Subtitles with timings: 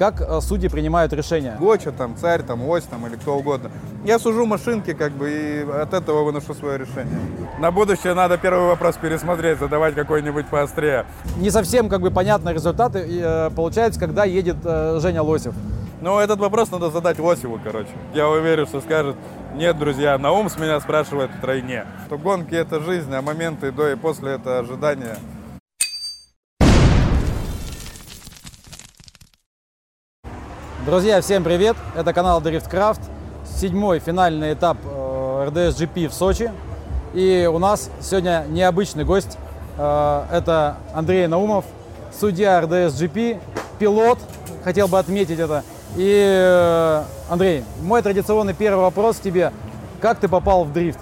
[0.00, 1.58] как э, судьи принимают решения?
[1.60, 3.70] Гоча, там, царь, там, ось, там, или кто угодно.
[4.02, 7.20] Я сужу машинки, как бы, и от этого выношу свое решение.
[7.58, 11.04] На будущее надо первый вопрос пересмотреть, задавать какой-нибудь поострее.
[11.36, 15.52] Не совсем как бы понятны результаты, э, получается, когда едет э, Женя Лосев.
[16.00, 17.90] Ну, этот вопрос надо задать Лосеву, короче.
[18.14, 19.16] Я уверен, что скажет,
[19.54, 21.84] нет, друзья, на ум с меня спрашивает в тройне.
[22.06, 25.16] Что гонки— это жизнь, а моменты до и после— это ожидание.
[30.86, 31.76] Друзья, всем привет!
[31.94, 33.00] Это канал Driftcraft.
[33.44, 36.50] Седьмой финальный этап э, RDS GP в Сочи.
[37.12, 39.36] И у нас сегодня необычный гость.
[39.76, 41.66] Э, это Андрей Наумов,
[42.18, 43.38] судья RDS GP,
[43.78, 44.18] пилот.
[44.64, 45.64] Хотел бы отметить это.
[45.96, 49.52] И, э, Андрей, мой традиционный первый вопрос к тебе.
[50.00, 50.98] Как ты попал в дрифт?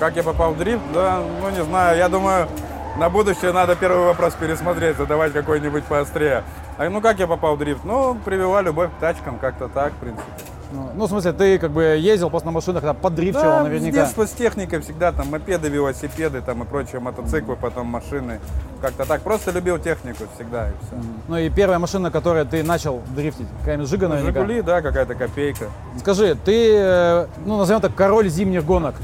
[0.00, 0.82] Как я попал в дрифт?
[0.92, 1.96] Да, ну не знаю.
[1.96, 2.48] Я думаю,
[2.98, 6.42] на будущее надо первый вопрос пересмотреть, задавать какой-нибудь поострее.
[6.76, 7.84] А, ну как я попал в дрифт?
[7.84, 10.24] Ну, привела любовь к тачкам, как-то так, в принципе.
[10.70, 14.02] Ну, ну, в смысле, ты как бы ездил просто на машинах, там, поддрифтивал Да, наверняка.
[14.02, 18.38] детства с техникой всегда, там, мопеды, велосипеды, там, и прочие мотоциклы, потом машины.
[18.82, 20.96] Как-то так, просто любил технику всегда, и все.
[21.26, 24.40] Ну и первая машина, которой ты начал дрифтить, какая-нибудь Жига наверняка.
[24.40, 25.68] Жигули, да, какая-то копейка.
[26.00, 28.96] Скажи, ты, э, ну, назовем так, король зимних гонок.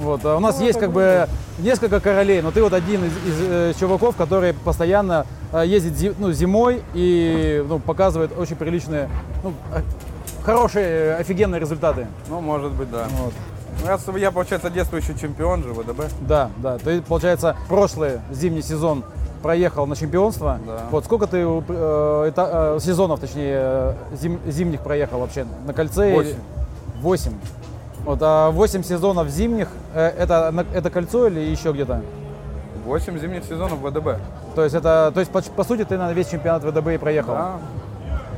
[0.00, 1.28] Вот, а у нас Ну, есть это как бы
[1.58, 6.14] несколько королей, но ты вот один из, из, э, чуваков, который постоянно э, ездит зи-
[6.18, 9.08] ну, зимой и ну, показывает очень приличные,
[9.42, 9.52] ну,
[10.42, 12.06] хорошие, э, офигенные результаты.
[12.28, 13.06] Ну, может быть, да.
[13.20, 13.32] Вот.
[14.06, 16.04] Ну, Я, получается, действующий чемпион же ВДБ.
[16.22, 16.78] Да, да.
[16.78, 19.04] Ты, получается, прошлый зимний сезон
[19.42, 20.58] проехал на чемпионство.
[20.66, 20.80] Да.
[20.90, 26.12] Вот сколько ты э, эта- э, сезонов, точнее, э, зим- зимних проехал вообще на кольце?
[26.14, 26.36] Восемь.
[27.00, 27.32] Восемь.
[28.04, 32.02] Вот, а 8 сезонов зимних, э, это, это кольцо или еще где-то?
[32.84, 34.18] 8 зимних сезонов ВДБ.
[34.54, 37.32] То есть, это, то есть по, по сути, ты на весь чемпионат ВДБ и проехал.
[37.34, 37.56] Да.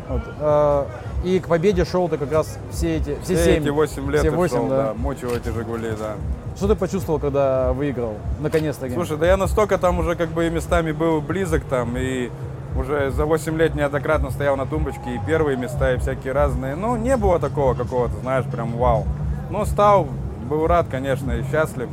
[0.08, 0.84] Вот, э,
[1.24, 3.62] и к победе шел ты как раз все эти, все, Все семь.
[3.64, 4.82] эти 8 лет Все и восемь, шел, да.
[4.82, 4.94] да.
[4.94, 6.14] Мучил эти Жигули, да.
[6.56, 8.14] Что ты почувствовал, когда выиграл?
[8.40, 8.94] Наконец-таки.
[8.94, 12.30] Слушай, да я настолько там уже как бы и местами был близок там, и
[12.78, 16.76] уже за 8 лет неоднократно стоял на тумбочке, и первые места, и всякие разные.
[16.76, 19.06] Ну, не было такого какого-то, знаешь, прям вау.
[19.50, 20.08] Ну, стал,
[20.48, 21.88] был рад, конечно, и счастлив.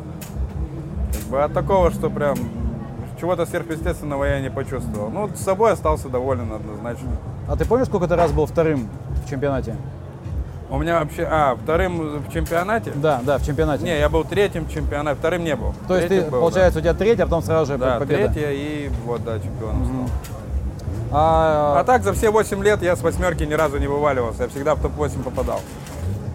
[1.13, 2.35] Как бы от такого, что прям
[3.19, 5.09] чего-то сверхъестественного я не почувствовал.
[5.09, 7.09] Ну, с собой остался доволен однозначно.
[7.47, 8.87] А ты помнишь, сколько ты раз был вторым
[9.25, 9.75] в чемпионате?
[10.69, 12.91] У меня вообще, а, вторым в чемпионате?
[12.95, 13.83] Да, да, в чемпионате.
[13.83, 15.75] Не, я был третьим в чемпионате, вторым не был.
[15.87, 17.99] То есть Третьим ты, был, получается, у тебя третий, а потом сразу же да, да
[17.99, 18.33] победа.
[18.33, 20.09] третья и вот, да, чемпионом стал.
[21.11, 24.43] А, А так за все 8 лет я с восьмерки ни разу не вываливался.
[24.43, 25.61] Я всегда в топ-8 попадал.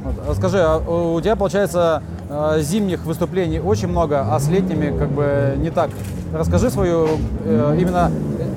[0.03, 4.97] Вот, а скажи, а у тебя, получается, э, зимних выступлений очень много, а с летними
[4.97, 5.91] как бы не так.
[6.33, 7.09] Расскажи свою
[7.45, 8.11] э, именно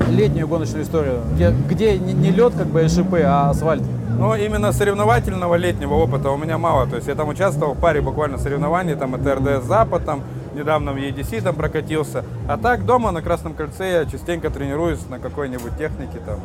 [0.09, 3.83] летнюю гоночную историю, где, где не, не лед, как бы, и шипы, а асфальт.
[4.17, 6.85] Но именно соревновательного летнего опыта у меня мало.
[6.85, 10.21] То есть я там участвовал в паре буквально соревнований, там это РДС Запад, там
[10.53, 12.23] недавно в EDC там прокатился.
[12.47, 16.39] А так дома на Красном кольце я частенько тренируюсь на какой-нибудь технике там.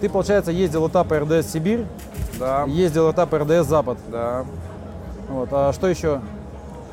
[0.00, 1.84] Ты, получается, ездил этапы РДС Сибирь,
[2.38, 3.98] Да, ездил этапы РДС Запад.
[4.10, 4.44] да.
[5.28, 6.20] Вот, а что еще?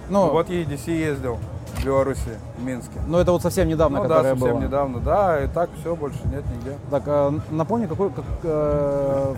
[0.10, 1.38] Ну, Ну, вот EDC ездил
[1.76, 3.00] в Беларуси, в Минске.
[3.08, 4.60] ну, это вот совсем недавно, Ну да, совсем было.
[4.60, 5.00] недавно.
[5.00, 6.78] Да, и так все, больше нет нигде.
[6.90, 9.36] Так, а, напомни, какой, как, э,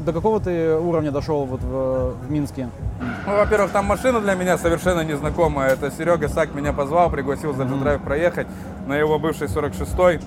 [0.00, 2.68] до какого ты уровня дошел вот в, в Минске?
[3.26, 5.70] Ну, во-первых, там машина для меня совершенно незнакомая.
[5.72, 8.46] Это Серега Сак меня позвал, пригласил за G-Drive проехать
[8.86, 10.20] на его бывший 46-й.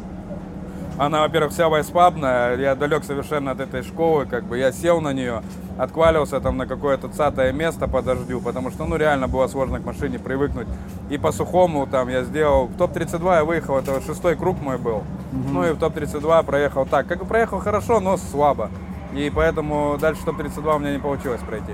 [0.99, 5.13] Она, во-первых, вся вайспабная, я далек совершенно от этой школы, как бы я сел на
[5.13, 5.41] нее,
[5.77, 9.85] отквалился там на какое-то цатое место по дождю, потому что, ну, реально было сложно к
[9.85, 10.67] машине привыкнуть.
[11.09, 15.03] И по сухому там я сделал, в топ-32 я выехал, это шестой круг мой был.
[15.31, 18.69] Ну и в топ-32 проехал так, как бы проехал хорошо, но слабо.
[19.13, 21.71] И поэтому дальше топ-32 у меня не получилось пройти.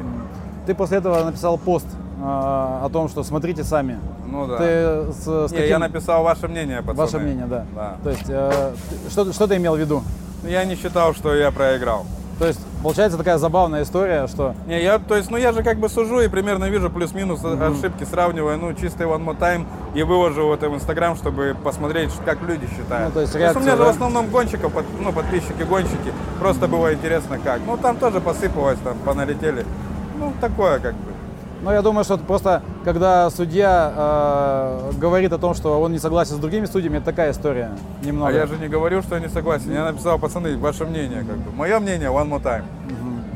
[0.67, 1.87] Ты после этого написал пост
[2.27, 3.99] о том, что смотрите сами.
[4.27, 4.57] Ну да.
[4.57, 6.97] Ты с, с Не, каким- я написал ваше мнение, пацаны.
[6.97, 7.65] Ваше мнение, да.
[7.75, 7.97] Да.
[8.03, 8.73] То есть, э,
[9.09, 10.03] что, что ты имел в виду?
[10.43, 12.05] Я не считал, что я проиграл.
[12.37, 15.77] То есть, получается такая забавная история, что Не, я, то есть, ну я же как
[15.77, 20.51] бы сужу и примерно вижу плюс-минус ошибки, сравниваю, ну, чисто one more time и выложу
[20.53, 23.07] это в Инстаграм, чтобы посмотреть, как люди считают.
[23.07, 23.85] Ну, то есть у реакцию, меня же да?
[23.85, 27.61] в основном гонщиков, под- ну, подписчики-гонщики, просто было интересно как.
[27.65, 29.65] Ну, там тоже посыпалось, там, поналетели.
[30.19, 31.14] Ну, такое как бы.
[31.65, 35.97] Ну, я думаю, что это просто, когда судья э, говорит о том, что он не
[35.97, 37.71] согласен с другими судьями, это такая история
[38.03, 38.29] немного.
[38.29, 39.73] А я же не говорю, что я не согласен.
[39.73, 41.51] Я написал, пацаны, ваше мнение, как бы.
[41.51, 42.65] Мое мнение, one more time.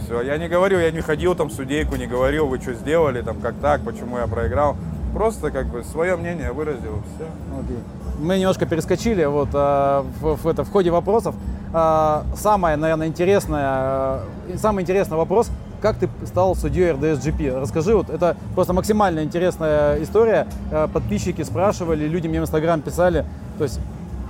[0.06, 3.40] Все, я не говорю, я не ходил там судейку, не говорил, вы что сделали, там,
[3.42, 4.78] как так, почему я проиграл.
[5.12, 7.26] Просто как бы свое мнение выразил, все.
[7.60, 7.80] Окей.
[8.20, 11.34] Мы немножко перескочили вот, а, в, в это, в ходе вопросов.
[11.74, 15.50] э, самое, наверное, интересное, э, самый интересный вопрос,
[15.82, 17.60] как ты стал судьей RDSGP?
[17.60, 20.48] Расскажи, вот это просто максимально интересная история.
[20.72, 23.26] Э, подписчики спрашивали, люди мне в Инстаграм писали.
[23.58, 23.80] То есть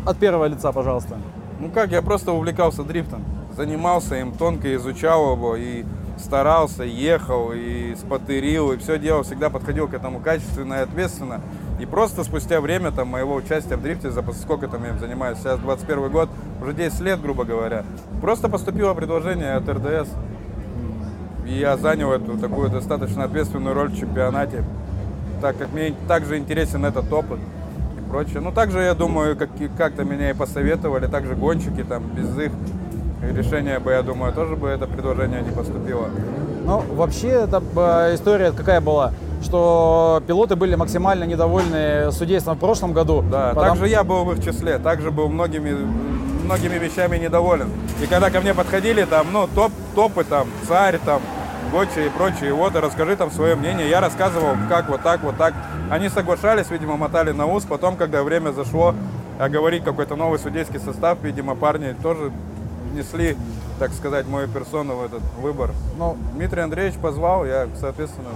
[0.06, 1.18] от первого лица, пожалуйста.
[1.60, 3.24] Ну как, я просто увлекался дрифтом.
[3.56, 5.84] Занимался им, тонко изучал его и
[6.20, 11.42] старался, ехал и спотерил, и все делал, всегда подходил к этому качественно и ответственно.
[11.80, 15.40] И просто спустя время там, моего участия в дрифте, за сколько там я им занимаюсь,
[15.40, 16.30] сейчас 21 год,
[16.62, 17.86] уже 10 лет, грубо говоря,
[18.22, 20.10] просто поступило предложение от РДС.
[21.50, 24.64] И я занял эту такую достаточно ответственную роль в чемпионате,
[25.42, 27.40] так как мне также интересен этот опыт
[27.98, 28.40] и прочее.
[28.40, 32.52] Ну, также, я думаю, как, как-то меня и посоветовали, также гонщики, там, без их
[33.24, 36.10] решения бы, я думаю, тоже бы это предложение не поступило.
[36.66, 39.12] Ну, вообще, эта э, история какая была?
[39.42, 43.24] что пилоты были максимально недовольны судейством в прошлом году.
[43.32, 43.70] Да, потому...
[43.70, 45.72] также я был в их числе, также был многими,
[46.44, 47.70] многими вещами недоволен.
[48.04, 51.22] И когда ко мне подходили там, ну, топ, топы там, царь там,
[51.72, 53.88] Гочи и прочие, вот, и расскажи там свое мнение.
[53.88, 55.54] Я рассказывал, как вот так, вот так.
[55.92, 57.64] Они соглашались, видимо, мотали на ус.
[57.64, 58.96] Потом, когда время зашло,
[59.38, 62.32] говорить какой-то новый судейский состав, видимо, парни тоже
[62.92, 63.38] внесли,
[63.78, 65.72] так сказать, мою персону в этот выбор.
[65.98, 68.30] Ну, Дмитрий Андреевич позвал, я, соответственно,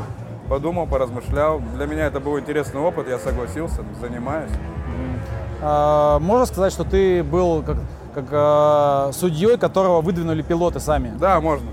[0.47, 1.59] подумал, поразмышлял.
[1.75, 4.51] Для меня это был интересный опыт, я согласился, занимаюсь.
[5.62, 7.77] А, можно сказать, что ты был как,
[8.13, 11.13] как а, судьей, которого выдвинули пилоты сами?
[11.18, 11.68] Да, можно.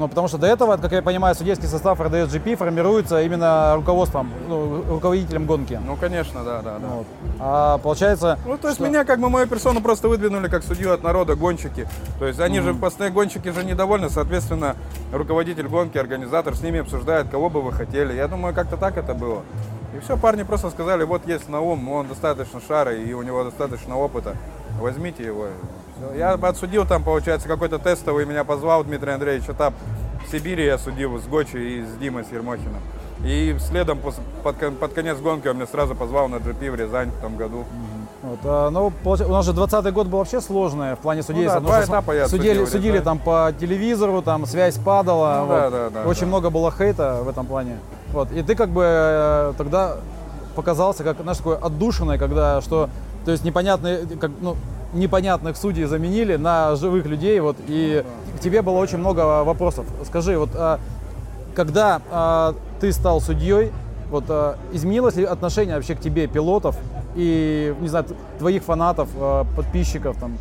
[0.00, 4.82] Ну, потому что до этого, как я понимаю, судейский состав RDSGP формируется именно руководством, ну,
[4.88, 5.78] руководителем гонки.
[5.86, 6.88] Ну, конечно, да, да, да.
[6.88, 7.06] Вот.
[7.38, 8.38] А получается...
[8.46, 8.88] Ну, то есть что...
[8.88, 11.86] меня, как бы, мою персону просто выдвинули как судью от народа, гонщики.
[12.18, 12.62] То есть они mm-hmm.
[12.62, 14.74] же, постоянно гонщики же недовольны, соответственно,
[15.12, 18.14] руководитель гонки, организатор с ними обсуждает, кого бы вы хотели.
[18.14, 19.42] Я думаю, как-то так это было.
[19.94, 23.98] И все, парни просто сказали, вот есть Наум, он достаточно шарый и у него достаточно
[23.98, 24.34] опыта,
[24.80, 25.48] возьмите его.
[26.16, 29.74] Я отсудил там, получается, какой-то тестовый, меня позвал Дмитрий Андреевич этап
[30.26, 32.80] в Сибири, я судил с Гочи и с Димой, с Ермохиным.
[33.24, 37.20] И следом под, под конец гонки он меня сразу позвал на GP в Рязань в
[37.20, 37.66] том году.
[38.22, 41.60] Вот, а, ну, у нас же 20 год был вообще сложный в плане судейства.
[41.60, 45.38] Ну, да, два этапа я судили, судил, судили там по телевизору, там связь падала.
[45.40, 45.54] Ну, вот.
[45.54, 46.26] да, да, да, Очень да.
[46.26, 47.78] много было хейта в этом плане.
[48.12, 48.30] Вот.
[48.32, 49.96] И ты как бы э, тогда
[50.54, 52.88] показался как, знаешь, такой отдушиной, когда что,
[53.24, 54.56] то есть непонятные, как, ну,
[54.92, 58.04] непонятных судей заменили на живых людей, вот, и
[58.36, 59.86] к тебе было очень много вопросов.
[60.04, 60.80] Скажи, вот, а,
[61.54, 63.72] когда а, ты стал судьей,
[64.10, 66.76] вот, а, изменилось ли отношение вообще к тебе пилотов
[67.14, 68.06] и, не знаю,
[68.38, 69.08] твоих фанатов,
[69.56, 70.38] подписчиков там?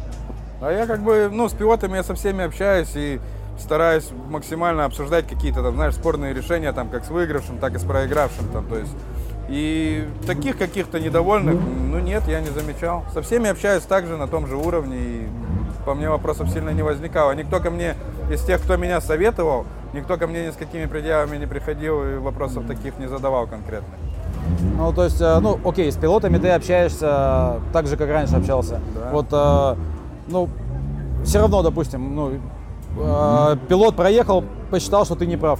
[0.61, 3.19] А я как бы, ну, с пилотами я со всеми общаюсь и
[3.59, 7.83] стараюсь максимально обсуждать какие-то там, знаешь, спорные решения, там, как с выигравшим, так и с
[7.83, 8.91] проигравшим, там, то есть
[9.49, 11.55] и таких каких-то недовольных,
[11.91, 13.03] ну нет, я не замечал.
[13.13, 15.27] Со всеми общаюсь также на том же уровне, и
[15.85, 17.31] по мне вопросов сильно не возникало.
[17.33, 17.95] Никто ко мне,
[18.31, 22.17] из тех, кто меня советовал, никто ко мне ни с какими предъявами не приходил и
[22.17, 23.89] вопросов таких не задавал конкретно.
[24.77, 28.79] Ну, то есть, э, ну, окей, с пилотами ты общаешься так же, как раньше общался.
[28.95, 29.09] Да.
[29.11, 29.75] Вот, э,
[30.27, 30.49] ну,
[31.23, 32.31] все равно, допустим, ну,
[32.97, 35.59] э, пилот проехал, посчитал, что ты не прав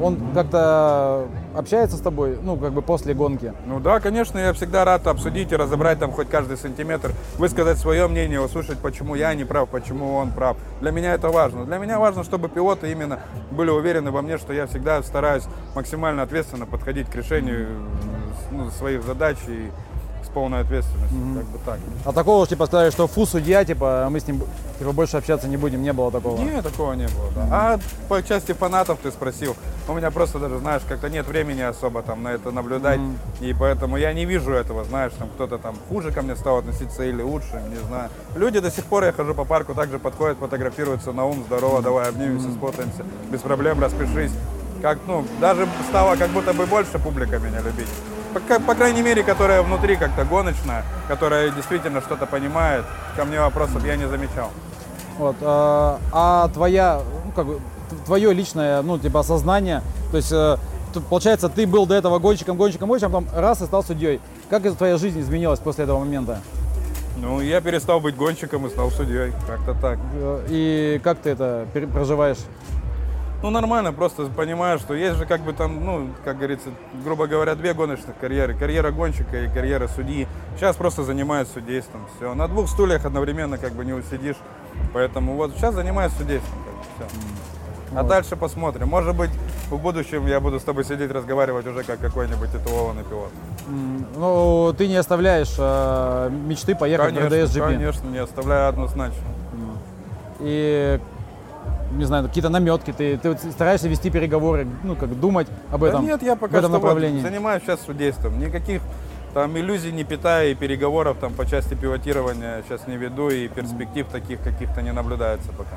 [0.00, 3.52] он как-то общается с тобой, ну, как бы после гонки?
[3.66, 8.06] Ну да, конечно, я всегда рад обсудить и разобрать там хоть каждый сантиметр, высказать свое
[8.08, 10.56] мнение, услышать, почему я не прав, почему он прав.
[10.80, 11.64] Для меня это важно.
[11.64, 13.20] Для меня важно, чтобы пилоты именно
[13.50, 15.44] были уверены во мне, что я всегда стараюсь
[15.74, 17.68] максимально ответственно подходить к решению
[18.50, 19.70] ну, своих задач и
[20.30, 21.38] полной ответственностью, mm-hmm.
[21.38, 21.78] как бы так.
[22.04, 24.42] А такого, типа, сказали, что фу, судья, типа, мы с ним
[24.78, 26.40] типа, больше общаться не будем, не было такого?
[26.40, 27.42] Нет, такого не было, да.
[27.42, 27.48] Mm-hmm.
[27.50, 29.56] А по части фанатов ты спросил,
[29.88, 33.50] у меня просто даже, знаешь, как-то нет времени особо там на это наблюдать, mm-hmm.
[33.50, 37.04] и поэтому я не вижу этого, знаешь, там кто-то там хуже ко мне стал относиться
[37.04, 38.10] или лучше, не знаю.
[38.36, 42.08] Люди до сих пор, я хожу по парку, также подходят, фотографируются на ум, здорово, давай
[42.08, 42.56] обнимемся, mm-hmm.
[42.56, 44.32] сфотаемся, без проблем, распишись.
[44.80, 47.88] Как, ну, даже стало как будто бы больше публика меня любить
[48.32, 52.84] по, по крайней мере, которая внутри как-то гоночная, которая действительно что-то понимает,
[53.16, 54.50] ко мне вопросов я не замечал.
[55.18, 57.60] Вот, а, а твоя, ну, как бы,
[58.06, 60.56] твое личное, ну, типа, осознание, то есть, э,
[61.08, 64.20] получается, ты был до этого гонщиком, гонщиком, гонщиком, а потом раз и стал судьей.
[64.48, 66.40] Как твоя жизнь изменилась после этого момента?
[67.18, 69.98] Ну, я перестал быть гонщиком и стал судьей, как-то так.
[70.14, 72.38] Э, и как ты это проживаешь?
[73.42, 76.68] Ну, нормально, просто понимаю, что есть же как бы там, ну, как говорится,
[77.02, 78.54] грубо говоря, две гоночных карьеры.
[78.54, 80.28] Карьера гонщика и карьера судьи.
[80.56, 82.34] Сейчас просто занимаюсь судейством, все.
[82.34, 84.36] На двух стульях одновременно как бы не усидишь.
[84.92, 87.18] Поэтому вот сейчас занимаюсь судейством, как бы, все.
[87.92, 88.08] А вот.
[88.08, 88.88] дальше посмотрим.
[88.88, 89.30] Может быть,
[89.70, 93.30] в будущем я буду с тобой сидеть, разговаривать уже как какой-нибудь титулованный пилот.
[94.16, 97.72] Ну, ты не оставляешь э, мечты поехать конечно, на DSGP?
[97.72, 99.24] Конечно, не оставляю однозначно.
[100.40, 101.00] и
[101.90, 106.12] не знаю, какие-то наметки, ты, ты стараешься вести переговоры, ну, как думать об этом, да
[106.12, 107.20] нет, я пока в этом что направлении?
[107.20, 108.38] Вот занимаюсь сейчас судейством.
[108.38, 108.82] Никаких
[109.34, 114.06] там иллюзий не питаю и переговоров там по части пилотирования сейчас не веду и перспектив
[114.08, 115.76] таких каких-то не наблюдается пока.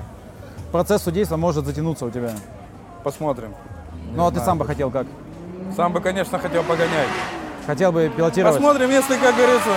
[0.72, 2.32] Процесс судейства может затянуться у тебя.
[3.04, 3.54] Посмотрим.
[4.16, 5.06] Ну, а ты сам бы хотел как?
[5.76, 7.08] Сам бы, конечно, хотел погонять.
[7.66, 8.56] Хотел бы пилотировать?
[8.56, 9.70] Посмотрим, если, как говорится,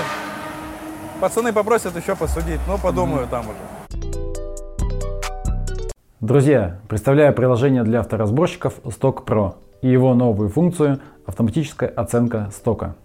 [1.21, 2.61] пацаны попросят еще посудить.
[2.67, 3.59] Ну, подумаю там уже.
[6.27, 12.97] Друзья, представляю приложение для авторазборщиков Stock Pro и его новую функцию автоматическая оценка стока.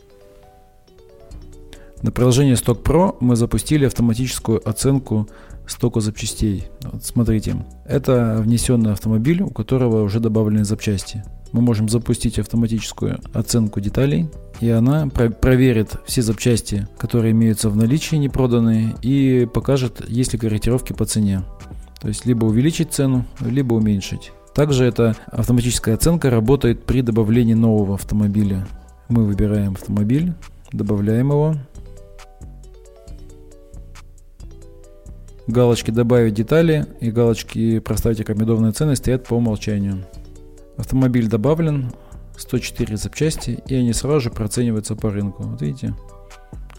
[2.01, 5.27] На приложении Stock Pro мы запустили автоматическую оценку
[5.67, 6.69] стока запчастей.
[6.81, 11.23] Вот смотрите, это внесенный автомобиль, у которого уже добавлены запчасти.
[11.51, 17.77] Мы можем запустить автоматическую оценку деталей, и она про- проверит все запчасти, которые имеются в
[17.77, 21.43] наличии, не проданные, и покажет, есть ли корректировки по цене.
[22.01, 24.31] То есть либо увеличить цену, либо уменьшить.
[24.55, 28.67] Также эта автоматическая оценка работает при добавлении нового автомобиля.
[29.07, 30.33] Мы выбираем автомобиль,
[30.71, 31.55] добавляем его.
[35.47, 40.05] Галочки «Добавить детали» и галочки «Проставить рекомендованные цены» стоят по умолчанию.
[40.77, 41.91] Автомобиль добавлен,
[42.37, 45.43] 104 запчасти, и они сразу же процениваются по рынку.
[45.43, 45.93] Вот видите?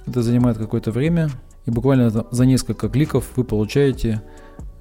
[0.06, 1.30] Это занимает какое-то время,
[1.66, 4.22] и буквально за несколько кликов вы получаете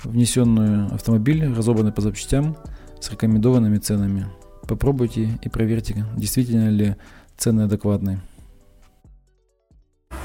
[0.04, 2.58] внесенную автомобиль, разобранный по запчастям,
[3.00, 4.28] с рекомендованными ценами.
[4.68, 6.96] Попробуйте и проверьте, действительно ли
[7.38, 8.20] цены адекватные.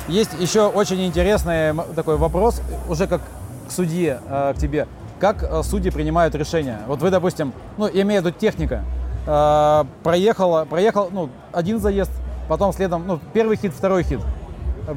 [0.09, 3.23] Есть еще очень интересный такой вопрос, уже как
[3.68, 4.87] к судье, э, к тебе.
[5.18, 6.80] Как э, судьи принимают решения?
[6.87, 8.85] Вот вы, допустим, ну, я имею в виду техника,
[9.26, 12.12] э, проехала, проехал, ну, один заезд,
[12.49, 14.21] потом следом, ну, первый хит, второй хит.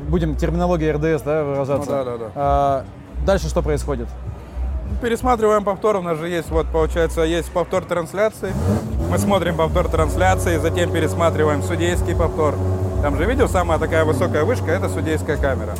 [0.09, 1.89] Будем терминологией РДС, да, выражаться.
[1.89, 2.85] Ну, да, да, да.
[3.25, 4.07] Дальше что происходит?
[5.01, 8.53] Пересматриваем повтор, у нас же есть, вот, получается, есть повтор трансляции.
[9.09, 12.55] Мы смотрим повтор трансляции, затем пересматриваем судейский повтор.
[13.01, 15.73] Там же видел, самая такая высокая вышка, это судейская камера.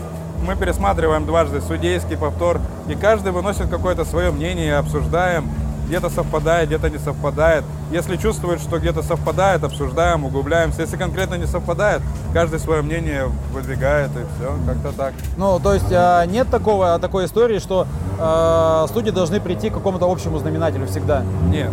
[0.48, 5.50] Мы пересматриваем дважды судейский повтор, и каждый выносит какое-то свое мнение, обсуждаем,
[5.90, 7.66] где-то совпадает, где-то не совпадает.
[7.92, 10.82] Если чувствует, что где-то совпадает, обсуждаем, углубляемся.
[10.82, 15.14] Если конкретно не совпадает, каждый свое мнение выдвигает, и все, как-то так.
[15.38, 17.88] Ну, то есть а, нет такого, такой истории, что
[18.20, 21.24] э, студии должны прийти к какому-то общему знаменателю всегда?
[21.48, 21.72] Нет.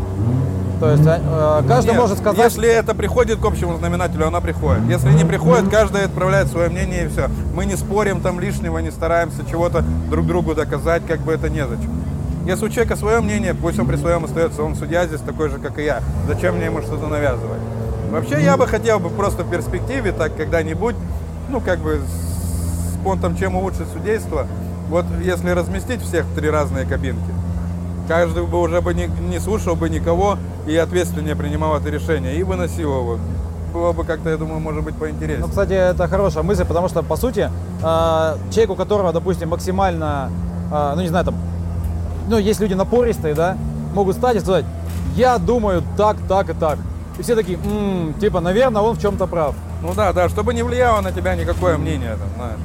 [0.81, 2.53] То есть э, каждый Нет, может сказать...
[2.53, 4.83] Если это приходит к общему знаменателю, она приходит.
[4.89, 7.29] Если не приходит, каждый отправляет свое мнение и все.
[7.55, 12.06] Мы не спорим там лишнего, не стараемся чего-то друг другу доказать, как бы это незачем.
[12.47, 15.59] Если у человека свое мнение, пусть он при своем остается, он судья здесь такой же,
[15.59, 16.01] как и я.
[16.29, 17.59] Зачем мне ему что-то навязывать?
[18.13, 20.95] Вообще я бы хотел бы просто в перспективе так когда-нибудь,
[21.49, 24.47] ну как бы с понтом, чем улучшить судейство,
[24.89, 27.35] вот если разместить всех в три разные кабинки,
[28.07, 30.39] каждый бы уже бы не, не слушал бы никого
[30.69, 33.19] и ответственнее принимал это решение и выносил его.
[33.75, 35.41] Было бы как-то, я думаю, может быть, поинтереснее.
[35.41, 37.51] Ну, кстати, это хорошая мысль, потому что, по сути,
[37.83, 40.31] э, человек, у которого, допустим, максимально,
[40.73, 41.35] э, ну, не знаю, там,
[42.29, 43.57] ну, есть люди напористые, да,
[43.95, 44.65] могут стать и сказать,
[45.17, 46.79] я думаю так, так и так.
[47.19, 49.55] И все такие, м-м, типа, наверное, он в чем-то прав.
[49.83, 52.61] Ну да, да, чтобы не влияло на тебя никакое мнение, там, знаешь.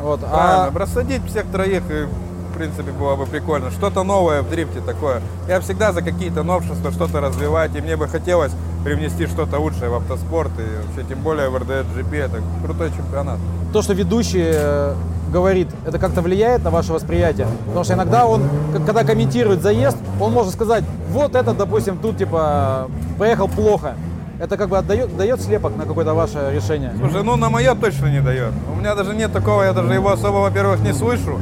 [0.00, 3.70] Вот, Правильно, а рассадить всех троих, и, в принципе, было бы прикольно.
[3.70, 5.20] Что-то новое в дрифте такое.
[5.48, 8.52] Я всегда за какие-то новшества, что-то развивать, и мне бы хотелось
[8.84, 13.38] привнести что-то лучшее в автоспорт, и вообще, тем более в РДС GP, это крутой чемпионат.
[13.72, 14.94] то, что ведущий э,
[15.30, 17.46] говорит, это как-то влияет на ваше восприятие?
[17.66, 18.42] Потому что иногда он,
[18.86, 23.94] когда комментирует заезд, он может сказать, вот это, допустим, тут, типа, поехал плохо.
[24.40, 26.92] Это как бы отдает, дает слепок на какое-то ваше решение.
[26.96, 28.52] Слушай, ну на мое точно не дает.
[28.72, 31.40] У меня даже нет такого, я даже его особо, во-первых, не слышу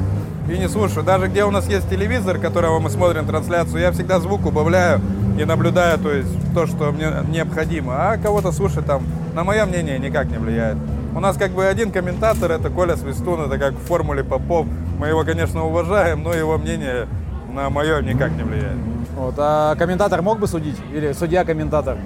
[0.48, 1.04] и не слушаю.
[1.04, 5.00] Даже где у нас есть телевизор, которого мы смотрим трансляцию, я всегда звук убавляю
[5.38, 7.92] и наблюдаю, то есть то, что мне необходимо.
[7.96, 9.02] А кого-то слушать там,
[9.34, 10.78] на мое мнение, никак не влияет.
[11.16, 14.66] У нас как бы один комментатор, это Коля Свистун, это как в формуле Попов.
[14.98, 17.08] Мы его, конечно, уважаем, но его мнение
[17.50, 18.76] на мое никак не влияет.
[19.16, 19.34] Вот.
[19.38, 20.76] А комментатор мог бы судить?
[20.92, 21.96] Или судья-комментатор?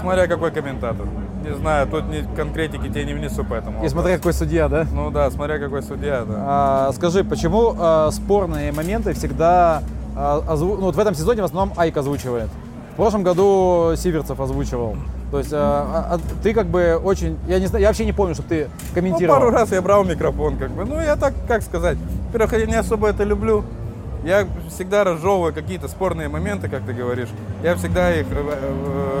[0.00, 1.04] Смотря какой комментатор.
[1.44, 4.86] Не знаю, тут ни конкретики тебе не внесу по этому И смотря какой судья, да?
[4.92, 6.34] Ну да, смотря какой судья, да.
[6.38, 9.82] А, скажи, почему а, спорные моменты всегда
[10.14, 12.50] а, озву- ну, вот в этом сезоне в основном Айк озвучивает.
[12.92, 14.94] В прошлом году Сиверцев озвучивал.
[15.32, 18.12] То есть а, а, а ты как бы очень, я не знаю, я вообще не
[18.12, 19.40] помню, чтобы ты Ну, комментировал.
[19.40, 20.84] пару раз я брал микрофон, как бы.
[20.84, 21.96] Ну, я так, как сказать.
[22.26, 23.64] Во-первых, я не особо это люблю.
[24.24, 27.30] Я всегда разжевываю какие-то спорные моменты, как ты говоришь.
[27.62, 28.34] Я всегда их э,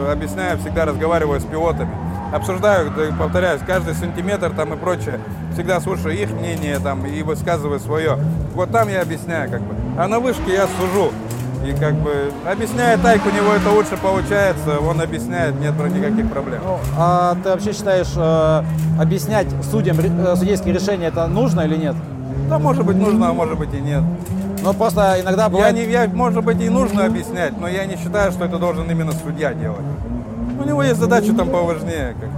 [0.06, 1.90] э, объясняю, всегда разговариваю с пилотами.
[2.30, 5.18] Обсуждаю, повторяюсь, каждый сантиметр там и прочее.
[5.54, 8.18] Всегда слушаю их мнение там и высказываю свое.
[8.54, 9.74] Вот там я объясняю, как бы.
[9.96, 11.10] А на вышке я сужу.
[11.64, 16.60] И как бы объясняет Айк, у него это лучше получается, он объясняет, нет никаких проблем.
[16.64, 18.62] Ну, а ты вообще считаешь, э,
[19.00, 21.94] объяснять судьям э, судейские решения это нужно или нет?
[22.48, 24.02] Да, может быть, нужно, а может быть и нет.
[24.62, 25.76] Ну, просто иногда бывает...
[25.76, 28.90] Я не, я, может быть, и нужно объяснять, но я не считаю, что это должен
[28.90, 29.80] именно судья делать.
[30.58, 32.14] У него есть задачи там поважнее.
[32.20, 32.28] Как.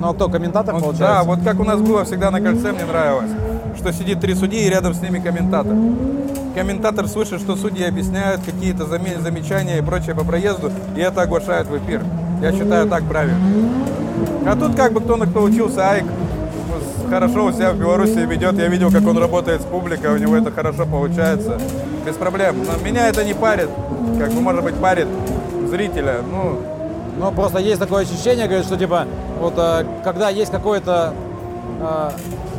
[0.00, 1.16] Ну, а кто, комментатор, Вот, получается?
[1.18, 3.30] да, вот как у нас было всегда на кольце, мне нравилось,
[3.76, 5.74] что сидит три судьи и рядом с ними комментатор.
[6.54, 11.66] Комментатор слышит, что судьи объясняют какие-то заме- замечания и прочее по проезду, и это оглашает
[11.68, 12.02] в эфир.
[12.42, 13.38] Я считаю так правильно.
[14.46, 16.04] А тут как бы кто на кто учился, Айк
[17.08, 18.54] хорошо у себя в Беларуси ведет.
[18.56, 21.58] Я видел, как он работает с публикой, у него это хорошо получается.
[22.06, 22.56] Без проблем.
[22.64, 23.68] Но меня это не парит.
[24.18, 25.08] Как бы, может быть, парит
[25.68, 26.16] зрителя.
[26.30, 26.58] Ну,
[27.18, 29.06] Ну, просто есть такое ощущение, говорит, что, типа,
[29.40, 31.12] вот, э, когда есть какое-то...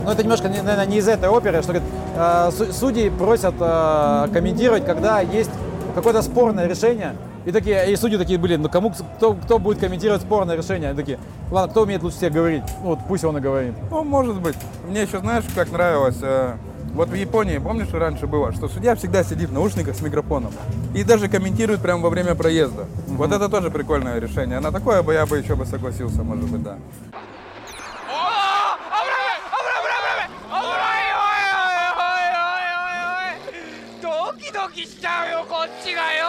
[0.02, 3.10] э, ну, это немножко, не- наверное, не из этой оперы, что, говорит, э, су- судьи
[3.10, 5.52] просят э, комментировать, когда есть
[5.96, 7.16] какое-то спорное решение,
[7.46, 10.90] и такие, и судьи такие, блин, ну кому, кто, кто будет комментировать спорное решение?
[10.90, 11.18] Они такие,
[11.50, 12.64] ладно, кто умеет лучше всех говорить?
[12.84, 13.74] Ну, вот пусть он и говорит.
[13.90, 14.56] Ну, может быть.
[14.88, 16.54] Мне еще, знаешь, как нравилось, э,
[16.94, 20.52] вот в Японии, помнишь, раньше было, что судья всегда сидит в наушниках с микрофоном
[20.94, 22.86] и даже комментирует прямо во время проезда.
[23.08, 24.60] Вот это тоже прикольное решение.
[24.60, 26.76] На такое бы я бы еще бы согласился, может быть, да.
[34.81, 36.27] おいドキドキしちゃうよこっちがよ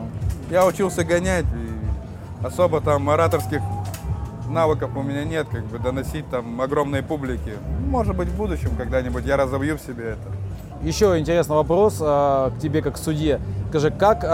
[0.51, 3.61] Я учился гонять, и особо там ораторских
[4.49, 7.55] навыков у меня нет, как бы доносить там огромной публике.
[7.89, 10.87] Может быть, в будущем когда-нибудь я разовью в себе это.
[10.87, 13.41] Еще интересный вопрос э, к тебе как к судье.
[13.69, 14.29] Скажи, как э,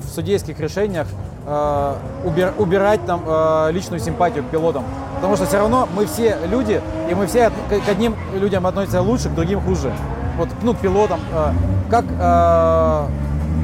[0.00, 4.83] в судейских решениях э, убир- убирать там э, личную симпатию к пилотам?
[5.15, 9.29] Потому что все равно мы все люди, и мы все к, одним людям относимся лучше,
[9.29, 9.91] к другим хуже.
[10.37, 11.19] Вот, ну, к пилотам.
[11.33, 11.51] Э,
[11.89, 13.05] как э,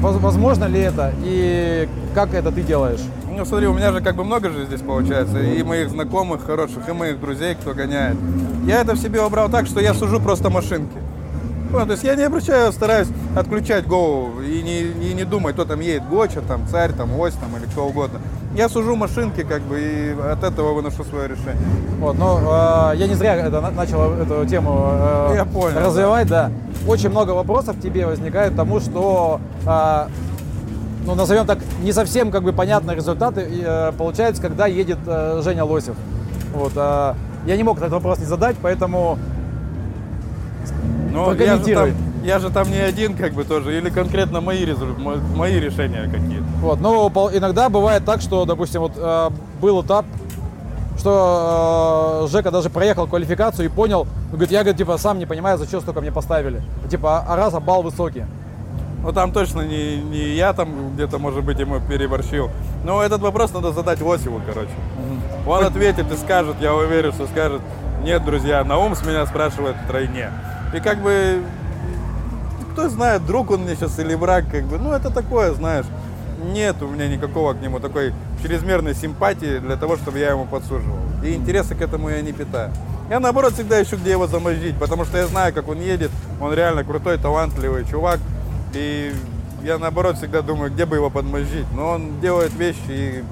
[0.00, 3.00] воз- возможно ли это и как это ты делаешь?
[3.30, 6.88] Ну, смотри, у меня же как бы много же здесь получается, и моих знакомых хороших,
[6.88, 8.16] и моих друзей, кто гоняет.
[8.64, 10.96] Я это в себе убрал так, что я сужу просто машинки.
[11.70, 15.64] Ну, то есть я не обращаю, стараюсь отключать голову и не, и не думать, кто
[15.64, 18.20] там едет, Гоча, там, Царь, там, Ось, там, или кто угодно.
[18.54, 21.56] Я сужу машинки, как бы, и от этого выношу свое решение.
[21.98, 26.28] Вот, ну, э, я не зря это, на- начал эту тему э, Я понял, развивать,
[26.28, 26.50] да.
[26.86, 30.06] Очень много вопросов тебе возникает тому, что, э,
[31.04, 35.64] ну, назовем так, не совсем как бы понятные результаты э, получаются, когда едет э, Женя
[35.64, 35.96] Лосев.
[36.54, 37.14] Вот, э,
[37.46, 39.18] я не мог этот вопрос не задать, поэтому
[41.16, 41.90] Но я же, там,
[42.24, 44.66] я же там не один, как бы, тоже, или конкретно мои,
[45.34, 46.44] мои решения какие-то.
[46.60, 50.04] Вот, но иногда бывает так, что, допустим, вот э, был этап,
[50.98, 55.26] что э, Жека даже проехал квалификацию и понял, ну, говорит, я, говорит, типа, сам не
[55.26, 56.62] понимаю, за что столько мне поставили.
[56.90, 58.24] Типа, а раз, а балл высокий.
[59.02, 62.50] Ну там точно не, не я там где-то, может быть, ему переборщил.
[62.84, 64.70] Но этот вопрос надо задать Лосеву, короче.
[65.46, 67.60] Он ответит и скажет, я уверен, что скажет,
[68.02, 70.30] нет, друзья, Наум с меня спрашивает втройне.
[70.76, 71.42] И как бы,
[72.72, 75.86] кто знает, друг он мне сейчас или враг, как бы, ну это такое, знаешь.
[76.52, 78.12] Нет у меня никакого к нему такой
[78.42, 80.98] чрезмерной симпатии для того, чтобы я ему подсуживал.
[81.24, 82.72] И интереса к этому я не питаю.
[83.08, 86.10] Я наоборот всегда ищу, где его замозжить, потому что я знаю, как он едет.
[86.42, 88.20] Он реально крутой, талантливый чувак.
[88.74, 89.14] И
[89.64, 91.66] я наоборот всегда думаю, где бы его подмозжить.
[91.74, 93.24] Но он делает вещи и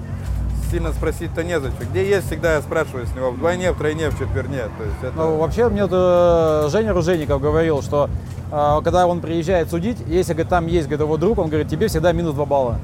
[0.75, 1.89] сильно спросить-то незачем.
[1.93, 3.31] Где есть, всегда я спрашиваю с него.
[3.31, 4.63] Вдвойне, втройне, в четверне.
[4.77, 5.13] То есть это...
[5.15, 8.11] Ну, вообще, мне э, Женя Ружейников говорил, что
[8.51, 11.87] э, когда он приезжает судить, если говорит, там есть говорит, его друг, он говорит, тебе
[11.87, 12.81] всегда минус 2 балла.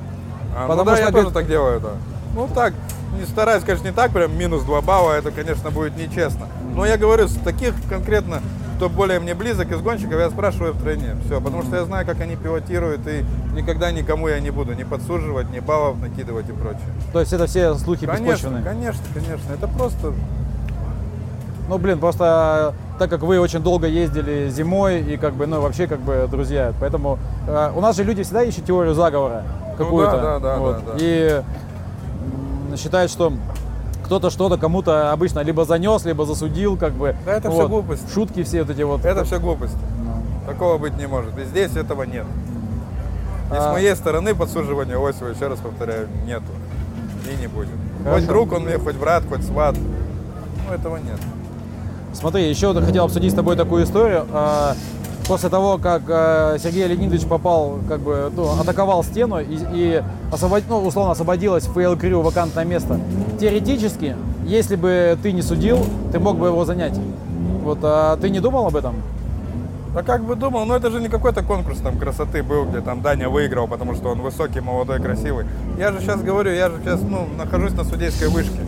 [0.56, 1.90] А, Потому ну да, что, я говорит- тоже так делаю, да.
[2.36, 2.74] Ну так,
[3.18, 6.46] не стараюсь, конечно, не так, прям минус 2 балла, это, конечно, будет нечестно.
[6.76, 8.40] Но я говорю, с таких конкретно,
[8.80, 11.14] кто более мне близок из гонщиков, я спрашиваю втройне.
[11.26, 14.84] Все, потому что я знаю, как они пилотируют, и никогда никому я не буду ни
[14.84, 16.80] подсуживать, ни баллов накидывать и прочее.
[17.12, 18.64] То есть это все слухи Конечно, беспочвенные.
[18.64, 19.52] конечно, конечно.
[19.52, 20.14] Это просто
[21.68, 25.60] Ну, блин, просто э, так как вы очень долго ездили зимой и как бы, ну,
[25.60, 29.42] вообще как бы друзья, поэтому э, у нас же люди всегда ищут теорию заговора
[29.76, 30.16] какую-то.
[30.16, 30.98] Ну да, да, вот, да, да.
[30.98, 31.42] И
[32.78, 33.30] считают, что
[34.10, 37.14] кто-то что-то кому-то обычно либо занес, либо засудил, как бы.
[37.24, 37.68] Да это Вот.
[37.68, 38.12] глупости.
[38.12, 39.04] Шутки все вот эти вот.
[39.04, 39.78] Это все глупости.
[40.48, 41.38] Такого быть не может.
[41.38, 42.26] И здесь этого нет.
[43.52, 46.42] И с А- моей стороны подсуживания Осева, еще раз повторяю, нету.
[47.32, 47.68] И не будет.
[48.02, 48.16] Хорошо.
[48.16, 49.76] Хоть друг он мне, хоть брат, хоть сват.
[49.76, 51.20] Ну, этого нет.
[52.12, 54.26] Смотри, еще хотел обсудить с тобой такую историю.
[55.30, 60.64] После того, как э, Сергей Леонидович попал, как бы, ну, атаковал стену и, и освобод-
[60.68, 62.98] ну, условно освободилось Фейл Крю вакантное место,
[63.38, 66.98] теоретически, если бы ты не судил, ты мог бы его занять.
[67.62, 68.96] Вот, а ты не думал об этом?
[69.94, 73.00] А как бы думал, ну это же не какой-то конкурс там красоты был, где там
[73.00, 75.46] Даня выиграл, потому что он высокий, молодой, красивый.
[75.78, 78.58] Я же сейчас говорю, я же сейчас, ну, нахожусь на судейской вышке.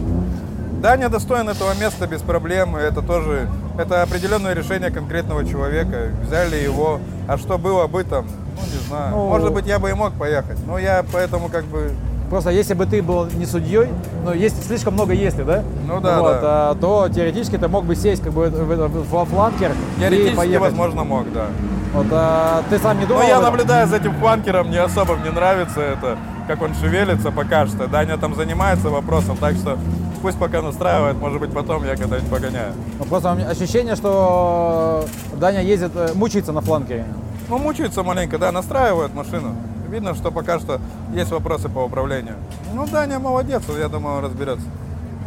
[0.81, 3.49] Даня достоин этого места без проблем, и это тоже,
[3.79, 6.09] это определенное решение конкретного человека.
[6.27, 9.11] Взяли его, а что было бы там, ну не знаю.
[9.17, 11.91] Ну- Может быть, я бы и мог поехать, но я поэтому как бы
[12.31, 13.89] Просто если бы ты был не судьей,
[14.25, 15.63] ну, есть слишком много если, да?
[15.87, 16.71] Ну да, вот, да.
[16.71, 20.37] а, то теоретически ты мог бы сесть как бы в- в- во фланкер и теоретически,
[20.37, 20.61] поехать.
[20.71, 21.49] возможно, мог, да.
[21.93, 23.21] Вот, а, ты сам не думал?
[23.21, 26.17] Но я наблюдаю за этим фланкером, не особо мне нравится это,
[26.49, 27.87] как он шевелится пока что.
[27.87, 29.77] Даня там занимается вопросом, так что
[30.23, 32.73] пусть пока настраивает, может быть, потом я когда-нибудь погоняю.
[32.99, 35.05] Ну, Просто ощущение, что
[35.35, 37.05] Даня ездит, э, мучается на фланкере.
[37.49, 39.55] Ну, мучается маленько, да, настраивает машину.
[39.91, 40.81] Видно, что пока что
[41.13, 42.37] есть вопросы по управлению.
[42.73, 44.65] Ну, Даня молодец, я думаю, он разберется.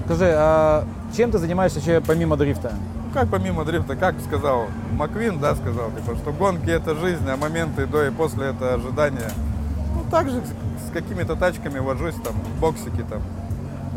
[0.06, 2.72] Скажи, а чем ты занимаешься еще помимо дрифта?
[2.96, 7.36] Ну, как помимо дрифта, как сказал Маквин, да, сказал, типа, что гонки это жизнь, а
[7.36, 9.30] моменты до и после это ожидание.
[9.94, 13.22] Ну, также с, с какими-то тачками вожусь, там, боксики, там,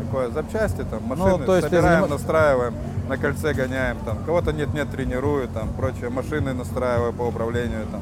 [0.05, 2.73] такое, запчасти, там, машины Ну, то есть собираем, занима- настраиваем,
[3.07, 8.01] на кольце гоняем, там, кого-то нет-нет тренирую, там, прочее, машины настраиваю по управлению, там.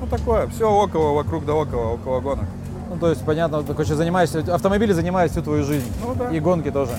[0.00, 2.44] Ну, такое, все около, вокруг да около, около гонок.
[2.90, 5.90] Ну, то есть, понятно, ты, короче, занимаешься, автомобили занимают всю твою жизнь.
[6.06, 6.30] Ну, да.
[6.30, 6.92] И гонки тоже.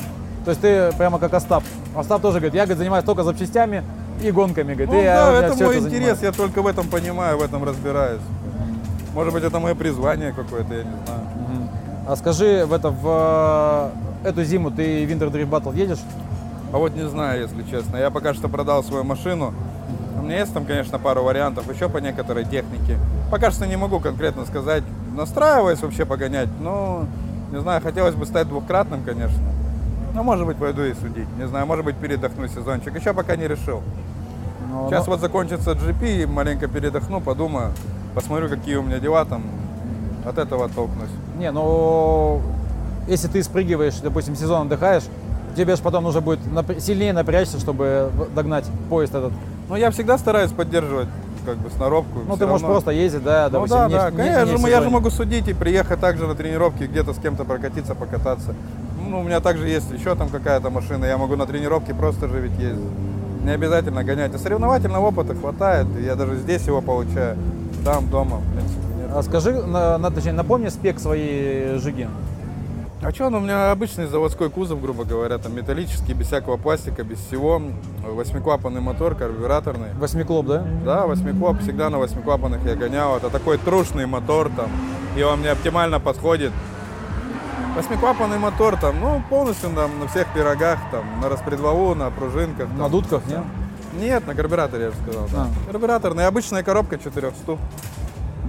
[0.44, 1.64] То есть ты прямо как Остап.
[1.96, 3.84] Остап тоже говорит, я говорит, занимаюсь только запчастями
[4.22, 4.74] и гонками.
[4.74, 6.22] Говорит, Ну и я- да, меня это мой это интерес, занимает.
[6.24, 8.22] я только в этом понимаю, в этом разбираюсь.
[9.14, 11.70] Может быть, это мое призвание какое-то, я не знаю.
[12.08, 13.92] А скажи, в, это, в
[14.26, 16.00] эту зиму ты Winter Drift Battle едешь?
[16.74, 17.98] А вот не знаю, если честно.
[17.98, 19.54] Я пока что продал свою машину.
[20.18, 22.98] У меня есть там, конечно, пару вариантов, еще по некоторой технике.
[23.32, 24.84] Пока что не могу конкретно сказать.
[25.16, 27.06] Настраиваюсь вообще погонять, но,
[27.52, 29.44] не знаю, хотелось бы стать двухкратным, конечно.
[30.14, 31.28] Ну, может быть, пойду и судить.
[31.38, 32.98] Не знаю, может быть, передохну сезончик.
[32.98, 33.84] Еще пока не решил.
[34.70, 37.72] Ну, Сейчас ну, вот закончится GP, и маленько передохну, подумаю,
[38.14, 39.44] посмотрю, какие у меня дела там.
[40.26, 41.10] От этого оттолкнусь.
[41.38, 42.42] Не, ну,
[43.08, 45.04] если ты спрыгиваешь, допустим, сезон отдыхаешь,
[45.56, 49.34] тебе же потом нужно будет напр- сильнее напрячься, чтобы догнать поезд этот.
[49.70, 51.08] Но я всегда стараюсь поддерживать
[51.46, 52.20] как бы сноровку.
[52.28, 52.76] Ну, ты можешь равно.
[52.76, 54.90] просто ездить, да, Ну допустим, да, не- да, не- конечно, не в я же сезоне.
[54.90, 58.56] могу судить и приехать также на тренировки, где-то с кем-то прокатиться, покататься.
[59.08, 62.40] Ну, у меня также есть еще там какая-то машина, я могу на тренировке просто же
[62.40, 62.84] ведь ездить.
[63.44, 64.34] Не обязательно гонять.
[64.34, 67.38] А соревновательного опыта хватает, я даже здесь его получаю,
[67.84, 69.12] там, дома, в принципе, нет.
[69.16, 72.10] А скажи, на, на- точнее, напомни спек своей жиги.
[73.02, 77.04] А что, ну у меня обычный заводской кузов, грубо говоря, там металлический, без всякого пластика,
[77.04, 77.62] без всего.
[78.04, 79.94] Восьмиклапанный мотор, карбюраторный.
[79.96, 80.66] Восьмиклоп, да?
[80.84, 83.18] Да, восьмиклоп, всегда на восьмиклапанных я гонял.
[83.18, 84.72] Это такой трушный мотор там,
[85.16, 86.52] и он мне оптимально подходит.
[87.76, 92.70] Восьмиклапанный мотор там, ну, полностью там на всех пирогах, там, на распредвалу, на пружинках.
[92.70, 92.92] На там.
[92.92, 93.44] дудках, нет?
[94.00, 95.28] Нет, на карбюраторе, я же сказал.
[95.32, 95.48] да.
[95.48, 95.72] А.
[95.72, 97.60] Карбюраторная, обычная коробка четырехступ.